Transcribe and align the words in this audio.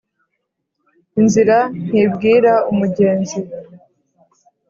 inzira 1.19 1.57
ntibwira 1.87 2.53
umugenzi 2.71 3.39